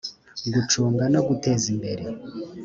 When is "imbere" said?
1.73-2.03